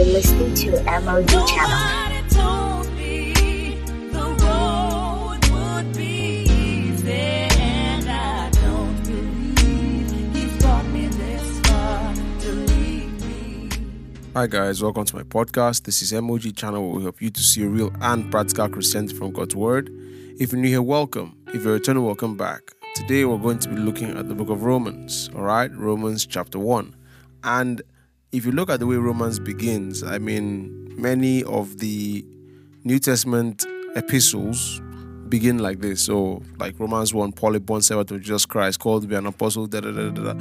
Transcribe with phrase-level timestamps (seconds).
[0.00, 1.46] You're listening to MOG Channel.
[1.46, 3.34] Somebody told me
[4.10, 12.50] the road would be easy, and I don't believe he's brought me this far to
[12.50, 13.68] leave me.
[14.34, 15.82] Hi guys, welcome to my podcast.
[15.82, 19.32] This is MOG channel where we help you to see real and practical Christianity from
[19.32, 19.90] God's Word.
[20.38, 21.36] If you're new here, welcome.
[21.48, 22.72] If you're returning, welcome back.
[22.94, 25.70] Today we're going to be looking at the book of Romans, all right?
[25.76, 26.96] Romans chapter 1.
[27.44, 27.82] And
[28.32, 32.24] if you look at the way Romans begins, I mean, many of the
[32.84, 33.66] New Testament
[33.96, 34.80] epistles
[35.28, 36.02] begin like this.
[36.02, 39.66] So, like Romans 1, Paul, bond servant of Jesus Christ, called to be an apostle,
[39.66, 40.34] da da da da.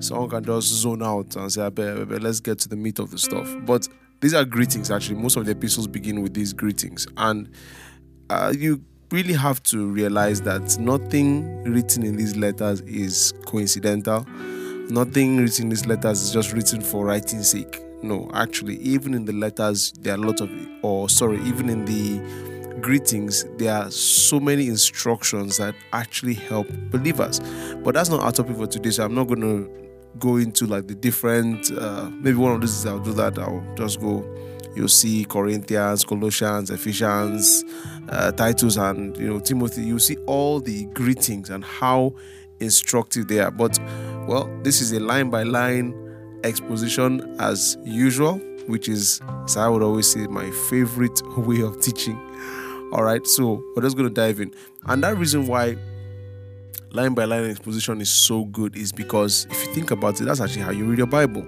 [0.00, 2.98] Someone can just zone out and say, "I bet, I let's get to the meat
[2.98, 3.48] of the stuff.
[3.64, 3.88] But
[4.20, 5.20] these are greetings, actually.
[5.20, 7.06] Most of the epistles begin with these greetings.
[7.16, 7.48] And
[8.30, 14.26] uh, you really have to realize that nothing written in these letters is coincidental.
[14.90, 17.82] Nothing written in these letters is just written for writing's sake.
[18.02, 20.50] No, actually, even in the letters, there are a lot of,
[20.82, 27.40] or sorry, even in the greetings, there are so many instructions that actually help believers.
[27.84, 29.70] But that's not our topic for today, so I'm not going to
[30.18, 33.38] go into like the different, uh, maybe one of these I'll do that.
[33.38, 34.24] I'll just go
[34.78, 37.64] you'll see Corinthians, Colossians, Ephesians,
[38.08, 39.82] uh, Titus, and you know Timothy.
[39.82, 42.14] You see all the greetings and how
[42.60, 43.50] instructive there.
[43.50, 43.78] But
[44.26, 45.94] well, this is a line by line
[46.44, 52.16] exposition as usual, which is, as I would always say, my favorite way of teaching.
[52.92, 54.54] All right, so we're just going to dive in,
[54.86, 55.76] and that reason why
[56.90, 60.40] line by line exposition is so good is because if you think about it, that's
[60.40, 61.46] actually how you read your Bible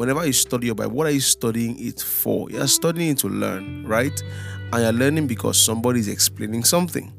[0.00, 2.50] whenever you study your Bible, what are you studying it for?
[2.50, 4.18] You're studying it to learn, right?
[4.72, 7.12] And you're learning because somebody is explaining something,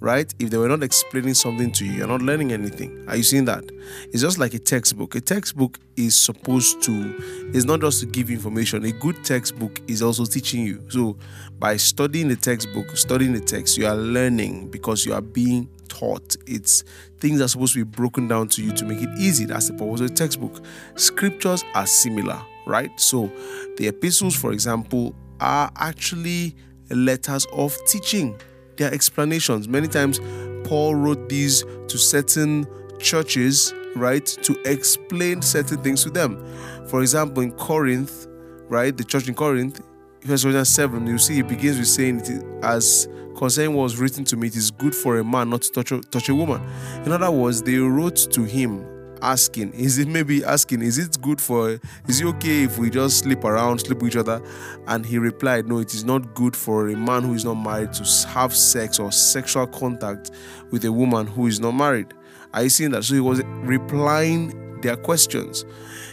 [0.00, 0.32] right?
[0.38, 3.04] If they were not explaining something to you, you're not learning anything.
[3.08, 3.64] Are you seeing that?
[4.12, 5.14] It's just like a textbook.
[5.14, 8.84] A textbook is supposed to, it's not just to give information.
[8.84, 10.84] A good textbook is also teaching you.
[10.90, 11.16] So
[11.58, 16.36] by studying the textbook, studying the text, you are learning because you are being taught.
[16.46, 16.84] It's
[17.18, 19.46] things are supposed to be broken down to you to make it easy.
[19.46, 20.64] That's the purpose of a textbook.
[20.96, 22.90] Scriptures are similar, right?
[23.00, 23.32] So
[23.78, 26.54] the epistles, for example, are actually
[26.90, 28.38] letters of teaching.
[28.76, 29.68] They are explanations.
[29.68, 30.20] Many times
[30.64, 32.66] Paul wrote these to certain
[32.98, 36.44] churches, right, to explain certain things to them.
[36.88, 38.26] For example, in Corinth,
[38.68, 39.80] right, the church in Corinth,
[40.26, 44.36] First Corinthians 7, you see, he begins with saying it as concerning was written to
[44.36, 46.60] me, it is good for a man not to touch a, touch a woman.
[47.04, 48.84] In other words, they wrote to him
[49.22, 53.18] asking, is it maybe asking, is it good for, is it okay if we just
[53.18, 54.42] sleep around, sleep with each other?
[54.86, 57.92] And he replied, no, it is not good for a man who is not married
[57.94, 60.30] to have sex or sexual contact
[60.70, 62.12] with a woman who is not married.
[62.54, 63.04] Are you seeing that?
[63.04, 65.64] So he was replying their questions.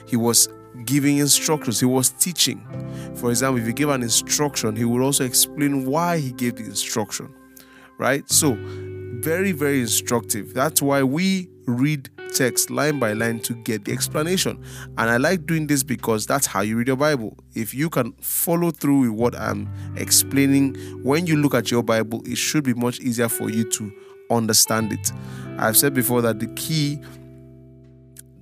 [0.07, 0.49] He was
[0.85, 2.65] giving instructions, he was teaching.
[3.15, 6.63] For example, if he gave an instruction, he would also explain why he gave the
[6.65, 7.33] instruction.
[7.97, 8.29] Right?
[8.29, 8.57] So,
[9.23, 10.53] very, very instructive.
[10.53, 14.63] That's why we read text line by line to get the explanation.
[14.97, 17.37] And I like doing this because that's how you read your Bible.
[17.55, 22.21] If you can follow through with what I'm explaining, when you look at your Bible,
[22.25, 23.91] it should be much easier for you to
[24.29, 25.11] understand it.
[25.57, 26.99] I've said before that the key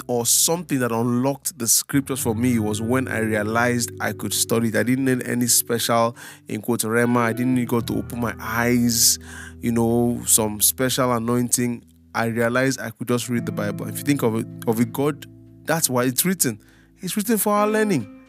[0.08, 4.68] or something that unlocked the scriptures for me was when I realized I could study
[4.68, 4.76] it.
[4.76, 7.18] I didn't need any special in quote rhema.
[7.18, 9.20] I didn't need God to open my eyes,
[9.62, 11.86] you know, some special anointing.
[12.14, 13.88] I realized I could just read the Bible.
[13.88, 15.26] If you think of it, of it, God,
[15.66, 16.60] that's why it's written.
[17.00, 18.20] It's written for our learning.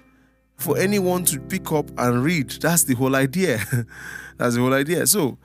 [0.56, 2.50] For anyone to pick up and read.
[2.50, 3.58] That's the whole idea.
[4.36, 5.06] that's the whole idea.
[5.06, 5.38] So,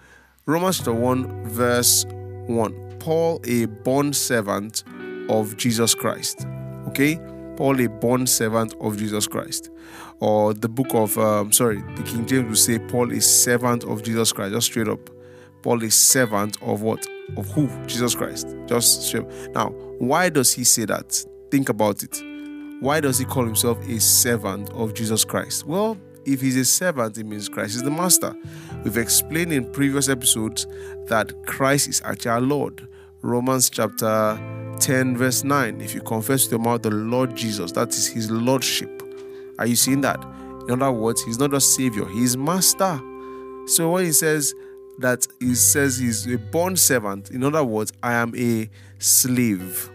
[0.46, 2.06] Romans chapter 1, verse
[2.46, 2.98] 1.
[3.00, 4.84] Paul, a bond servant
[5.30, 6.46] of Jesus Christ.
[6.88, 7.20] Okay?
[7.56, 9.72] Paul, a bond servant of Jesus Christ.
[10.20, 14.04] Or the book of, um, sorry, the King James will say, Paul is servant of
[14.04, 14.54] Jesus Christ.
[14.54, 15.10] Just straight up.
[15.64, 17.06] Paul is servant of what?
[17.36, 17.68] Of who?
[17.86, 18.56] Jesus Christ.
[18.68, 19.26] Just straight.
[19.54, 21.24] Now, why does he say that?
[21.52, 22.22] Think about it.
[22.80, 25.66] Why does he call himself a servant of Jesus Christ?
[25.66, 28.36] Well, if he's a servant, it means Christ is the master.
[28.84, 30.68] We've explained in previous episodes
[31.08, 32.88] that Christ is actually our Lord.
[33.22, 34.40] Romans chapter
[34.80, 35.82] 10, verse 9.
[35.82, 39.02] If you confess with your mouth the Lord Jesus, that is his lordship.
[39.58, 40.24] Are you seeing that?
[40.68, 43.02] In other words, he's not a savior, he's master.
[43.66, 44.54] So when he says
[45.00, 49.92] that he says he's a bond servant, in other words, I am a slave.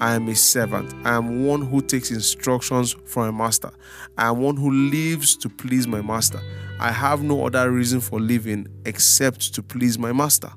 [0.00, 0.92] I am a servant.
[1.04, 3.70] I am one who takes instructions from a master.
[4.18, 6.40] I am one who lives to please my master.
[6.80, 10.50] I have no other reason for living except to please my master.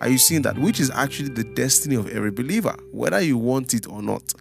[0.00, 0.58] Are you seeing that?
[0.58, 4.32] Which is actually the destiny of every believer, whether you want it or not.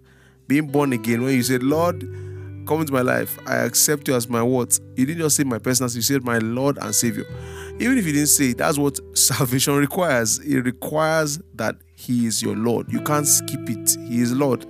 [0.47, 3.37] Being born again, when you say, Lord, come come into my life.
[3.45, 4.79] I accept you as my what?
[4.95, 7.25] You didn't just say my personal, you said my Lord and Savior.
[7.81, 10.37] Even if you didn't say it, that's what salvation requires.
[10.37, 12.91] It requires that He is your Lord.
[12.91, 13.97] You can't skip it.
[14.07, 14.67] He is Lord.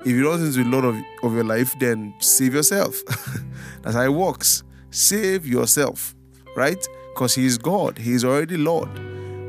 [0.00, 3.00] If you don't think the Lord of, of your life, then save yourself.
[3.82, 4.62] that's how it works.
[4.90, 6.14] Save yourself,
[6.54, 6.86] right?
[7.14, 7.96] Because He is God.
[7.96, 8.90] He is already Lord.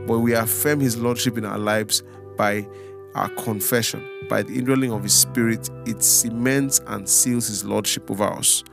[0.08, 2.04] But we affirm His Lordship in our lives
[2.38, 2.66] by
[3.16, 8.24] our confession, by the indwelling of His Spirit, it cements and seals His Lordship over
[8.24, 8.64] us.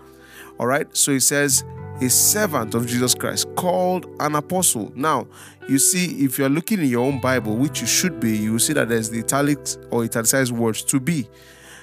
[0.61, 1.65] All right, so He says,
[2.01, 4.93] a servant of Jesus Christ, called an apostle.
[4.95, 5.27] Now,
[5.69, 8.59] you see, if you're looking in your own Bible, which you should be, you will
[8.59, 11.29] see that there's the italics or italicized words to be.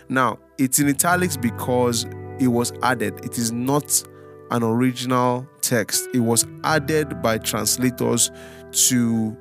[0.09, 2.05] Now, it's in italics because
[2.39, 4.03] it was added, it is not
[4.51, 6.07] an original text.
[6.13, 8.31] It was added by translators
[8.71, 9.35] to,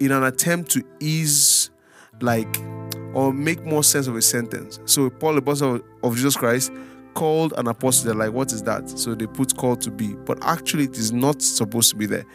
[0.00, 1.70] in an attempt to ease
[2.20, 2.56] like
[3.12, 4.78] or make more sense of a sentence.
[4.84, 6.72] So Paul, the apostle of Jesus Christ,
[7.16, 8.04] called an apostle.
[8.04, 8.88] They're like, what is that?
[8.90, 12.26] So they put called to be, but actually it is not supposed to be there,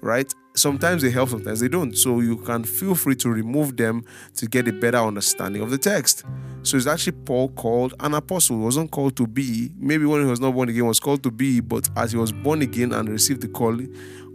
[0.00, 0.32] right?
[0.56, 1.96] Sometimes they help, sometimes they don't.
[1.96, 4.02] So you can feel free to remove them
[4.36, 6.24] to get a better understanding of the text.
[6.62, 8.56] So it's actually Paul called an apostle.
[8.56, 9.70] He wasn't called to be.
[9.78, 12.32] Maybe when he was not born again, was called to be, but as he was
[12.32, 13.78] born again and received the call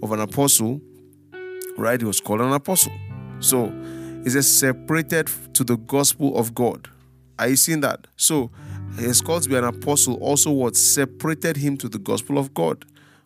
[0.04, 0.80] of an apostle,
[1.78, 2.00] right?
[2.00, 2.94] He was called an apostle.
[3.40, 3.74] So
[4.28, 6.90] says separated to the gospel of God.
[7.38, 8.08] Are you seeing that?
[8.16, 8.50] So
[8.98, 12.86] his called to be an apostle also what separated him to the gospel of God,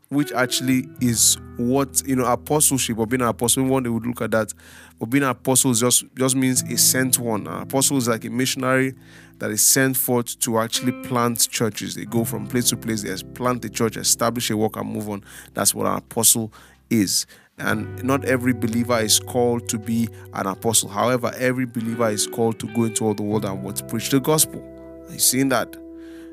[0.10, 3.63] which actually is what you know apostleship or being an apostle.
[3.66, 4.54] One day would look at that,
[5.00, 7.48] but being an apostle just just means a sent one.
[7.48, 8.95] An apostle is like a missionary
[9.38, 11.95] that is sent forth to actually plant churches.
[11.95, 15.10] They go from place to place, they plant a church, establish a work, and move
[15.10, 15.24] on.
[15.54, 16.51] That's what an apostle
[16.89, 17.25] is.
[17.57, 20.89] And not every believer is called to be an apostle.
[20.89, 24.19] However, every believer is called to go into all the world and what preach the
[24.21, 24.78] gospel.
[25.11, 25.75] You seeing that?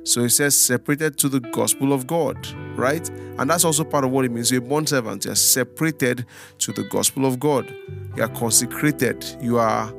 [0.05, 2.37] So it says separated to the gospel of God,
[2.76, 3.08] right?
[3.38, 4.52] And that's also part of what it means.
[4.52, 5.25] You're bond servant.
[5.25, 6.25] You're separated
[6.58, 7.75] to the gospel of God.
[8.14, 9.25] You are consecrated.
[9.40, 9.93] You are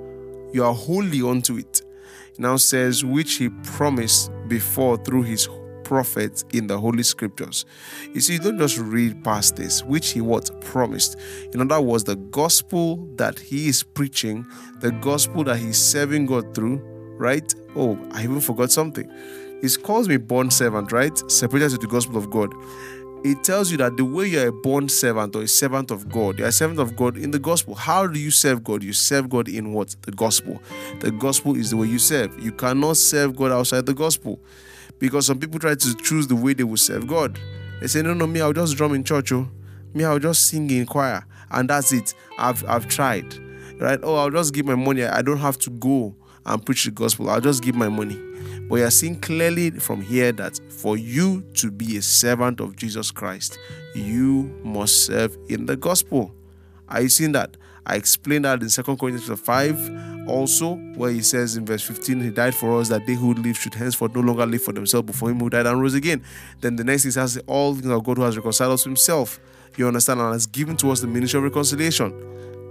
[0.54, 1.82] you are holy unto it.
[2.32, 5.50] It now says which he promised before through his
[5.84, 7.66] prophets in the holy scriptures.
[8.14, 11.18] You see, you don't just read past this, which he what promised.
[11.54, 14.46] In other words, the gospel that he is preaching,
[14.80, 16.82] the gospel that he's serving God through,
[17.18, 17.54] right?
[17.76, 19.12] Oh, I even forgot something.
[19.62, 21.18] He calls me bond servant, right?
[21.32, 22.54] Separated to the gospel of God.
[23.24, 26.38] It tells you that the way you're a bond servant or a servant of God,
[26.38, 27.74] you're a servant of God in the gospel.
[27.74, 28.84] How do you serve God?
[28.84, 29.96] You serve God in what?
[30.04, 30.62] The gospel.
[31.00, 32.40] The gospel is the way you serve.
[32.40, 34.40] You cannot serve God outside the gospel
[35.00, 37.40] because some people try to choose the way they will serve God.
[37.82, 39.50] They say, No, no, me, I'll just drum in church, oh.
[39.94, 42.14] Me, I'll just sing in choir, and that's it.
[42.38, 43.36] I've I've tried.
[43.80, 44.00] Right?
[44.04, 45.04] Oh, I'll just give my money.
[45.04, 46.16] I don't have to go
[46.48, 47.30] and preach the gospel.
[47.30, 48.20] I'll just give my money.
[48.70, 53.12] But you're seeing clearly from here that for you to be a servant of Jesus
[53.12, 53.60] Christ,
[53.96, 56.34] you must serve in the gospel.
[56.90, 57.58] Are you seeing that?
[57.86, 62.30] I explained that in 2 Corinthians 5 also, where he says in verse 15, He
[62.30, 65.16] died for us that they who live should henceforth no longer live for themselves, but
[65.16, 66.22] for him who died and rose again.
[66.60, 69.40] Then the next thing says, All things of God who has reconciled us to himself.
[69.78, 72.14] You understand, and has given to us the ministry of reconciliation.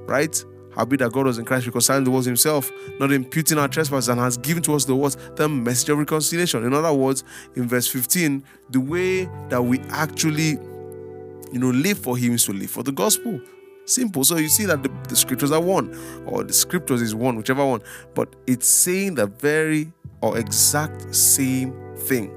[0.07, 0.45] Right?
[0.77, 2.71] Howbeit that God was in Christ reconciling the world himself,
[3.01, 5.17] not imputing our trespasses, and has given to us the what?
[5.37, 6.65] The message of reconciliation.
[6.65, 7.25] In other words,
[7.55, 10.59] in verse 15, the way that we actually
[11.53, 13.41] you know live for him is to live for the gospel.
[13.87, 14.25] Simple.
[14.25, 15.97] So you see that the, the scriptures are one,
[16.27, 17.83] or the scriptures is one, whichever one,
[18.15, 22.33] but it's saying the very or exact same thing.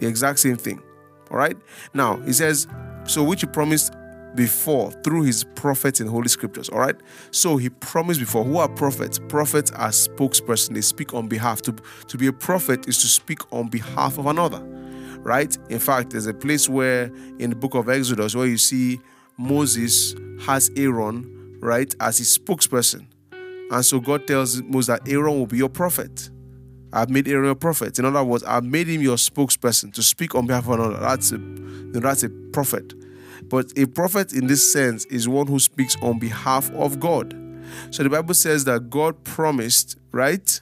[0.00, 0.82] The exact same thing.
[1.30, 1.56] All right.
[1.94, 2.66] Now he says,
[3.04, 3.94] so which he promised
[4.36, 6.68] before through his prophets in holy scriptures.
[6.68, 6.96] All right.
[7.30, 8.44] So he promised before.
[8.44, 9.18] Who are prophets?
[9.18, 10.74] Prophets are spokesperson.
[10.74, 11.62] They speak on behalf.
[11.62, 11.74] To,
[12.06, 14.60] to be a prophet is to speak on behalf of another.
[15.20, 15.56] Right?
[15.70, 19.00] In fact, there's a place where in the book of Exodus where you see
[19.36, 23.06] Moses has Aaron, right, as his spokesperson.
[23.70, 26.30] And so God tells Moses that Aaron will be your prophet.
[26.92, 27.98] I've made Aaron a prophet.
[27.98, 31.00] In other words, I've made him your spokesperson to speak on behalf of another.
[31.00, 32.94] That's a, that's a prophet.
[33.44, 37.34] But a prophet in this sense is one who speaks on behalf of God.
[37.90, 40.60] So the Bible says that God promised, right?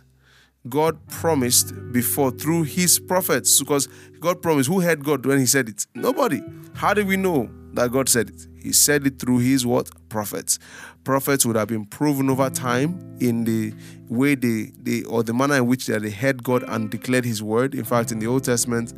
[0.68, 3.58] God promised before through his prophets.
[3.60, 3.88] Because
[4.20, 4.68] God promised.
[4.68, 5.86] Who heard God when he said it?
[5.94, 6.42] Nobody.
[6.74, 8.46] How do we know that God said it?
[8.62, 9.90] He said it through his what?
[10.08, 10.58] Prophets.
[11.04, 13.74] Prophets would have been proven over time in the
[14.08, 17.42] way they, they or the manner in which they, they heard God and declared his
[17.42, 17.74] word.
[17.74, 18.94] In fact, in the Old Testament,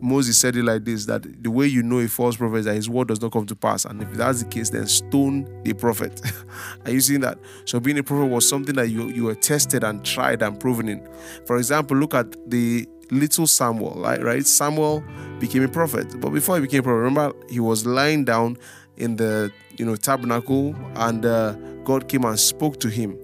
[0.00, 2.74] Moses said it like this that the way you know a false prophet is that
[2.74, 3.84] his word does not come to pass.
[3.84, 6.20] And if that's the case, then stone the prophet.
[6.84, 7.38] Are you seeing that?
[7.64, 10.88] So being a prophet was something that you, you were tested and tried and proven
[10.88, 11.06] in.
[11.46, 14.22] For example, look at the little Samuel, right?
[14.22, 14.46] Right?
[14.46, 15.02] Samuel
[15.38, 18.56] became a prophet, but before he became a prophet, remember he was lying down
[18.96, 21.52] in the you know tabernacle, and uh,
[21.84, 23.16] God came and spoke to him,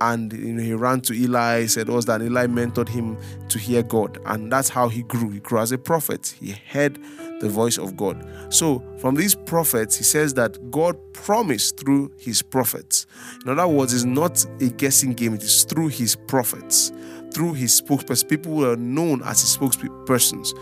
[0.00, 3.16] and you know he ran to Eli, said, "Was that?" Eli mentored him
[3.48, 5.30] to hear God, and that's how he grew.
[5.30, 6.34] He grew as a prophet.
[6.38, 6.98] He heard
[7.40, 8.26] the voice of God.
[8.48, 13.06] So, from these prophets, he says that God promised through his prophets.
[13.44, 16.92] In other words, it's not a guessing game, it is through his prophets,
[17.32, 18.28] through his spokespersons.
[18.28, 20.52] People who are known as his spokespersons.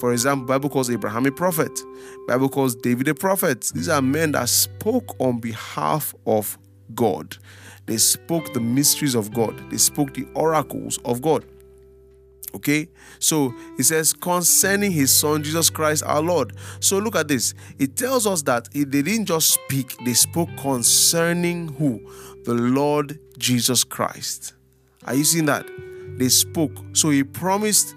[0.00, 1.80] For example, Bible calls Abraham a prophet.
[2.26, 3.70] Bible calls David a prophet.
[3.74, 6.58] These are men that spoke on behalf of
[6.94, 7.36] God.
[7.86, 9.70] They spoke the mysteries of God.
[9.70, 11.44] They spoke the oracles of God.
[12.54, 12.88] Okay,
[13.18, 16.54] so he says concerning his son Jesus Christ our Lord.
[16.78, 17.52] So look at this.
[17.80, 22.00] It tells us that they didn't just speak, they spoke concerning who?
[22.44, 24.54] The Lord Jesus Christ.
[25.04, 25.66] Are you seeing that?
[26.16, 26.70] They spoke.
[26.92, 27.96] So he promised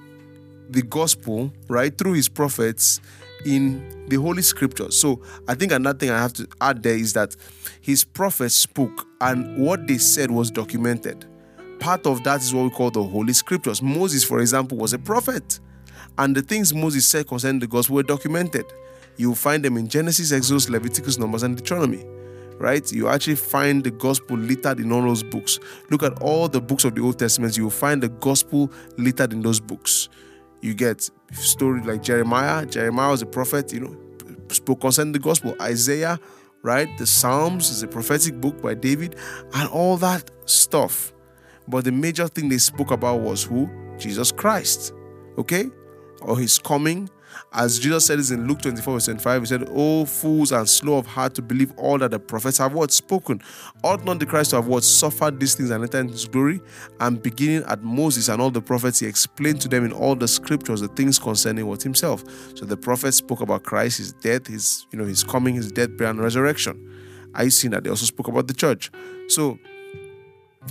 [0.70, 3.00] the gospel, right, through his prophets
[3.46, 4.98] in the Holy Scriptures.
[5.00, 7.36] So I think another thing I have to add there is that
[7.82, 11.26] his prophets spoke and what they said was documented
[11.80, 13.82] part of that is what we call the Holy Scriptures.
[13.82, 15.60] Moses, for example, was a prophet,
[16.18, 18.66] and the things Moses said concerning the gospel were documented.
[19.18, 22.06] You find them in Genesis, Exodus, Leviticus, Numbers, and Deuteronomy.
[22.60, 22.92] Right?
[22.92, 25.60] You actually find the gospel littered in all those books.
[25.92, 29.32] Look at all the books of the Old Testament, you will find the gospel littered
[29.32, 30.10] in those books.
[30.62, 32.66] You get stories like Jeremiah.
[32.66, 33.98] Jeremiah was a prophet, you know,
[34.50, 35.56] spoke concerning the gospel.
[35.62, 36.20] Isaiah,
[36.64, 36.88] right?
[36.98, 39.16] The Psalms is a prophetic book by David,
[39.54, 41.14] and all that stuff.
[41.68, 43.70] But the major thing they spoke about was who?
[43.98, 44.94] Jesus Christ.
[45.38, 45.66] Okay?
[46.22, 47.10] Or his coming.
[47.54, 50.98] As Jesus said this in Luke 24, verse 25, he said, Oh, fools and slow
[50.98, 53.42] of heart to believe all that the prophets have what spoken.
[53.84, 56.62] Ought not the Christ to have what suffered these things and entered his glory?
[57.00, 60.28] And beginning at Moses and all the prophets, he explained to them in all the
[60.28, 62.24] scriptures the things concerning what himself.
[62.56, 65.96] So the prophets spoke about Christ, his death, his you know, his coming, his death,
[65.98, 66.84] burial, and resurrection.
[67.34, 68.92] I seen that they also spoke about the church.
[69.28, 69.60] So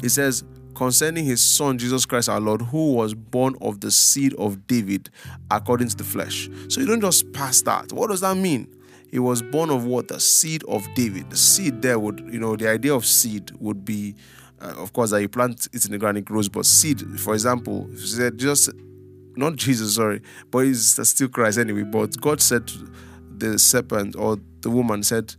[0.01, 0.45] he says,
[0.77, 5.11] concerning his son Jesus Christ our Lord, who was born of the seed of David
[5.51, 6.49] according to the flesh.
[6.69, 7.93] So you don't just pass that.
[7.93, 8.69] What does that mean?
[9.11, 10.09] He was born of what?
[10.09, 11.31] The seed of David.
[11.31, 14.15] The seed there would, you know, the idea of seed would be,
[14.61, 16.49] uh, of course, that you plant it in the ground, it grows.
[16.49, 18.71] But seed, for example, said just
[19.37, 21.83] not Jesus, sorry, but it's still Christ anyway.
[21.83, 22.91] But God said to
[23.39, 25.35] the serpent or the woman said,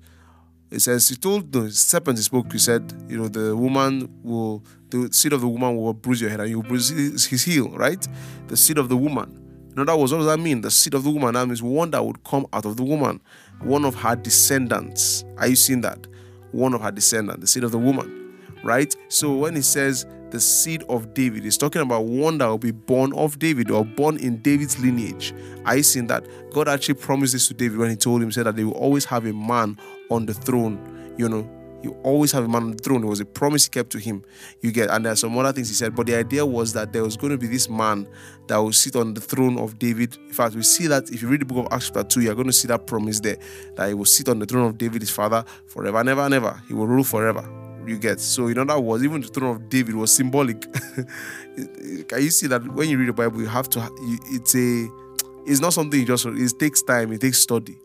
[0.69, 2.51] it says he told the serpent he spoke.
[2.51, 6.29] He said, you know, the woman will, the seed of the woman will bruise your
[6.29, 7.69] head, and you will bruise his heel.
[7.69, 8.05] Right?
[8.47, 9.43] The seed of the woman.
[9.75, 10.61] In other words, what does that mean?
[10.61, 11.35] The seed of the woman.
[11.35, 13.21] That means one that would come out of the woman,
[13.61, 15.23] one of her descendants.
[15.37, 16.07] Are you seeing that?
[16.51, 18.39] One of her descendants, the seed of the woman.
[18.63, 18.93] Right?
[19.09, 22.71] So when he says the seed of David, he's talking about one that will be
[22.71, 25.33] born of David or born in David's lineage.
[25.65, 26.25] Are you seeing that?
[26.51, 29.05] God actually promised this to David when he told him, said that they will always
[29.05, 29.77] have a man
[30.09, 31.15] on the throne.
[31.17, 31.49] You know,
[31.83, 33.03] you always have a man on the throne.
[33.03, 34.23] It was a promise he kept to him.
[34.61, 35.95] You get, and there's some other things he said.
[35.95, 38.07] But the idea was that there was going to be this man
[38.47, 40.17] that will sit on the throne of David.
[40.17, 42.35] In fact, we see that if you read the book of Acts chapter 2, you're
[42.35, 43.37] going to see that promise there
[43.75, 46.61] that he will sit on the throne of David, his father, forever, never, and ever.
[46.67, 47.66] He will rule forever.
[47.87, 50.61] You get so in other words, even the throne of David was symbolic.
[52.07, 53.89] Can you see that when you read the Bible, you have to?
[54.31, 54.87] It's a,
[55.45, 56.25] it's not something you just.
[56.25, 57.11] It takes time.
[57.13, 57.77] It takes study,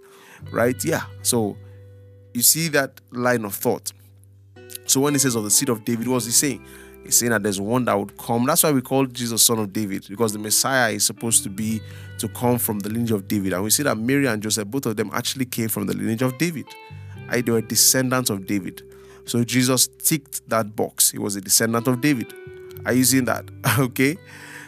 [0.51, 0.83] right?
[0.85, 1.03] Yeah.
[1.23, 1.57] So
[2.35, 3.93] you see that line of thought.
[4.87, 6.65] So when he says of the seed of David, what's he saying?
[7.05, 8.47] He's saying that there's one that would come.
[8.47, 11.81] That's why we call Jesus son of David, because the Messiah is supposed to be
[12.19, 13.53] to come from the lineage of David.
[13.53, 16.23] And we see that Mary and Joseph, both of them actually came from the lineage
[16.23, 16.67] of David.
[17.31, 18.83] They were descendants of David.
[19.25, 21.11] So Jesus ticked that box.
[21.11, 22.33] He was a descendant of David.
[22.85, 23.49] Are you seeing that?
[23.79, 24.17] okay.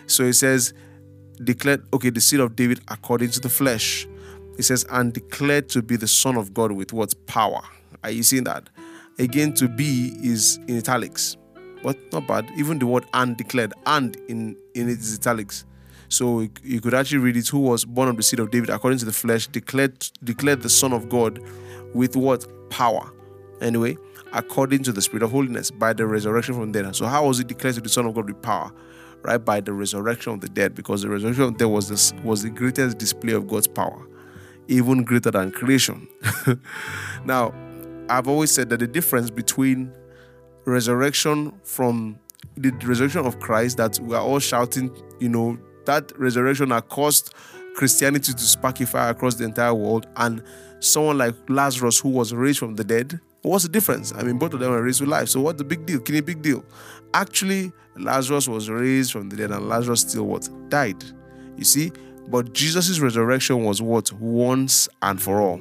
[0.06, 0.74] So it says,
[1.42, 4.06] declared, okay, the seed of David according to the flesh.
[4.58, 7.14] It says, and declared to be the Son of God with what?
[7.26, 7.62] Power.
[8.04, 8.68] Are you seeing that?
[9.18, 11.36] Again, to be is in italics,
[11.82, 12.48] but not bad.
[12.56, 15.64] Even the word and declared, and in, in it is italics.
[16.08, 18.98] So you could actually read it, who was born of the seed of David according
[19.00, 21.40] to the flesh, declared declared the Son of God
[21.94, 22.46] with what?
[22.70, 23.12] Power.
[23.60, 23.96] Anyway,
[24.32, 26.96] according to the Spirit of holiness, by the resurrection from the dead.
[26.96, 28.72] So how was it declared to the Son of God with power?
[29.22, 29.38] Right?
[29.38, 32.50] By the resurrection of the dead, because the resurrection of the dead was was the
[32.50, 34.06] greatest display of God's power
[34.68, 36.08] even greater than creation.
[37.24, 37.54] now,
[38.08, 39.92] I've always said that the difference between
[40.64, 42.18] resurrection from
[42.56, 47.34] the resurrection of Christ that we are all shouting, you know, that resurrection that caused
[47.74, 50.42] Christianity to spark a fire across the entire world, and
[50.80, 53.20] someone like Lazarus who was raised from the dead.
[53.44, 54.12] What's the difference?
[54.14, 55.28] I mean, both of them were raised to life.
[55.28, 56.00] So what's the big deal?
[56.00, 56.64] Can a big deal?
[57.12, 61.04] Actually, Lazarus was raised from the dead, and Lazarus still what died.
[61.56, 61.92] You see?
[62.28, 64.10] But Jesus' resurrection was what?
[64.12, 65.60] Once and for all.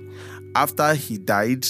[0.56, 1.66] After he died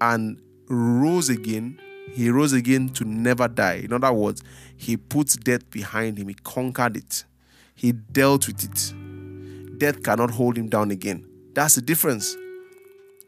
[0.00, 1.78] and rose again,
[2.10, 3.82] he rose again to never die.
[3.84, 4.42] In other words,
[4.78, 7.24] he put death behind him, he conquered it,
[7.74, 9.78] he dealt with it.
[9.78, 11.26] Death cannot hold him down again.
[11.52, 12.34] That's the difference.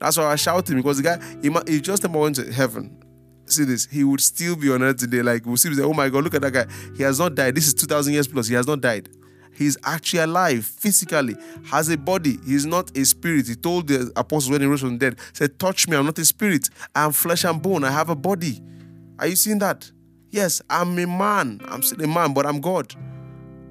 [0.03, 2.99] That's why I shouted because the guy, he, he just never went to heaven.
[3.47, 5.23] See this, he would still be on earth today.
[5.23, 6.67] Like we'll see, oh my God, look at that guy.
[6.97, 7.55] He has not died.
[7.55, 8.49] This is 2,000 years plus.
[8.49, 9.09] He has not died.
[9.55, 12.39] He's actually alive physically, has a body.
[12.45, 13.47] He's not a spirit.
[13.47, 16.19] He told the apostles when he rose from the dead, said, Touch me, I'm not
[16.19, 16.69] a spirit.
[16.97, 17.85] I'm flesh and bone.
[17.85, 18.61] I have a body.
[19.21, 19.89] Are you seeing that?
[20.31, 21.61] Yes, I'm a man.
[21.69, 22.93] I'm still a man, but I'm God.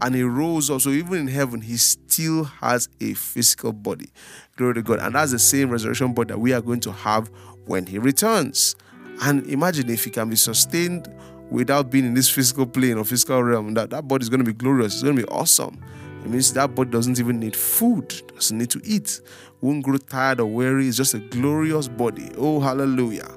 [0.01, 0.81] And he rose up.
[0.81, 4.09] So even in heaven, he still has a physical body.
[4.57, 4.99] Glory to God.
[4.99, 7.29] And that's the same resurrection body that we are going to have
[7.65, 8.75] when he returns.
[9.21, 11.07] And imagine if he can be sustained
[11.51, 14.45] without being in this physical plane or physical realm, that, that body is going to
[14.45, 14.93] be glorious.
[14.93, 15.79] It's going to be awesome.
[16.23, 19.21] It means that body doesn't even need food, doesn't need to eat,
[19.59, 20.87] won't grow tired or weary.
[20.87, 22.29] It's just a glorious body.
[22.37, 23.29] Oh, hallelujah.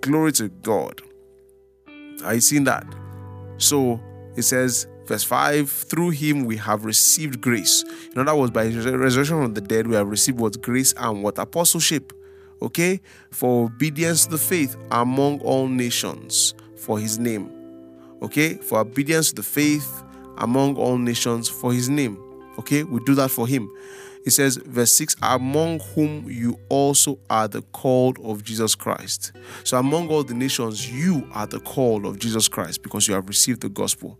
[0.00, 1.02] Glory to God.
[2.24, 2.86] Are you seeing that?
[3.58, 4.00] So
[4.36, 7.84] it says, verse 5 through him we have received grace.
[8.12, 11.24] In other words, by his resurrection from the dead, we have received what grace and
[11.24, 12.12] what apostleship.
[12.62, 13.00] Okay?
[13.32, 17.50] For obedience to the faith among all nations for his name.
[18.22, 18.54] Okay?
[18.54, 20.04] For obedience to the faith
[20.38, 22.16] among all nations for his name.
[22.60, 22.84] Okay?
[22.84, 23.68] We do that for him.
[24.24, 29.32] It says, verse 6 Among whom you also are the called of Jesus Christ.
[29.64, 33.26] So, among all the nations, you are the called of Jesus Christ because you have
[33.26, 34.16] received the gospel.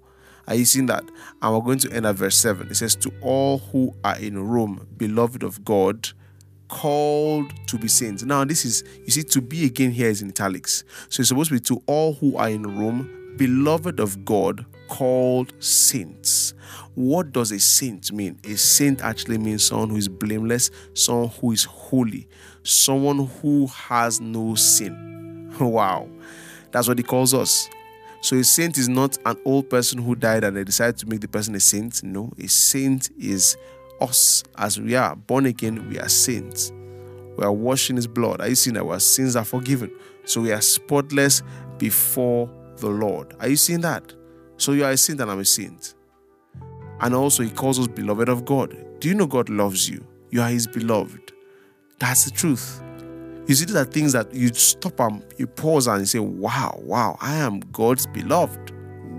[0.50, 1.04] Are you seeing that?
[1.40, 2.66] And we're going to end at verse 7.
[2.68, 6.08] It says, To all who are in Rome, beloved of God,
[6.66, 8.24] called to be saints.
[8.24, 10.82] Now, this is, you see, to be again here is in italics.
[11.08, 15.52] So it's supposed to be to all who are in Rome, beloved of God, called
[15.60, 16.52] saints.
[16.96, 18.40] What does a saint mean?
[18.42, 22.26] A saint actually means someone who is blameless, someone who is holy,
[22.64, 25.06] someone who has no sin.
[25.60, 26.08] Wow.
[26.72, 27.68] That's what he calls us.
[28.22, 31.20] So a saint is not an old person who died and they decided to make
[31.20, 32.02] the person a saint.
[32.02, 33.56] No, a saint is
[34.00, 36.72] us as we are born again, we are saints.
[37.36, 38.40] We are washed in his blood.
[38.40, 39.90] Are you seeing that our sins are forgiven?
[40.24, 41.42] So we are spotless
[41.78, 43.34] before the Lord.
[43.40, 44.12] Are you seeing that?
[44.58, 45.94] So you are a saint and I'm a saint.
[47.00, 48.76] And also he calls us beloved of God.
[49.00, 50.06] Do you know God loves you?
[50.30, 51.32] You are his beloved.
[51.98, 52.82] That's the truth.
[53.50, 56.78] You see, these are things that you stop and you pause and you say, Wow,
[56.84, 58.70] wow, I am God's beloved.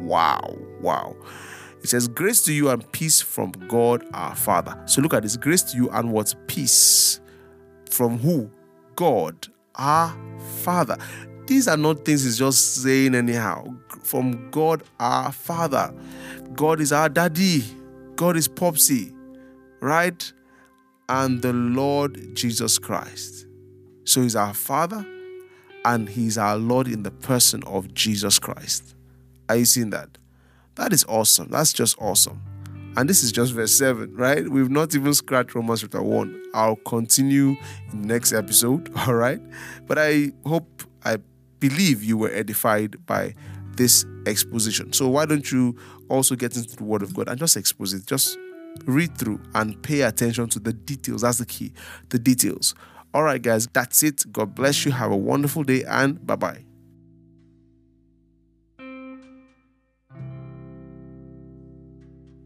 [0.06, 1.18] Wow, wow.
[1.84, 4.82] It says, Grace to you and peace from God our Father.
[4.86, 6.34] So look at this grace to you and what?
[6.48, 7.20] Peace.
[7.90, 8.50] From who?
[8.96, 10.16] God our
[10.62, 10.96] Father.
[11.46, 13.66] These are not things he's just saying anyhow.
[14.02, 15.94] From God our Father.
[16.54, 17.66] God is our daddy.
[18.16, 19.12] God is Popsy.
[19.82, 20.32] Right?
[21.10, 23.48] And the Lord Jesus Christ.
[24.04, 25.06] So he's our Father
[25.86, 28.96] and he's our Lord in the person of Jesus Christ.
[29.50, 30.18] Are you seeing that?
[30.76, 31.50] That is awesome.
[31.50, 32.42] That's just awesome.
[32.98, 34.48] And this is just verse 7, right?
[34.50, 36.44] We've not even scratched Romans chapter 1.
[36.54, 37.56] I'll continue
[37.92, 39.42] in the next episode, all right?
[39.88, 41.18] But I hope, I
[41.60, 43.36] believe you were edified by
[43.78, 44.92] this exposition.
[44.92, 45.78] So why don't you
[46.10, 48.06] also get into the Word of God and just expose it?
[48.06, 48.38] Just
[48.86, 51.22] read through and pay attention to the details.
[51.22, 51.72] That's the key,
[52.10, 52.76] the details.
[53.14, 54.24] All right, guys, that's it.
[54.32, 54.92] God bless you.
[54.92, 56.64] Have a wonderful day and bye bye.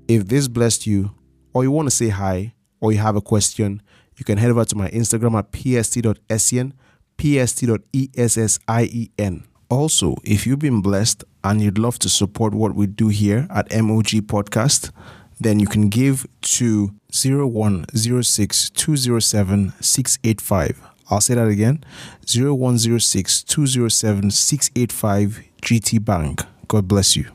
[0.08, 1.12] If this blessed you,
[1.54, 3.82] or you want to say hi, or you have a question,
[4.17, 6.73] you can head over to my Instagram at pst.sien,
[7.17, 8.63] pst.essien.
[9.69, 13.71] Also, if you've been blessed and you'd love to support what we do here at
[13.71, 14.91] MOG Podcast,
[15.39, 20.81] then you can give to 0106 207 685.
[21.09, 21.83] I'll say that again
[22.27, 26.43] 0106 207 685 GT Bank.
[26.67, 27.34] God bless you.